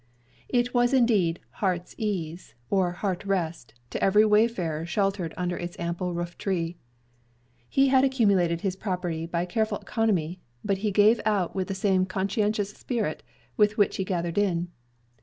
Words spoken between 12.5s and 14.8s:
spirit with which he gathered in.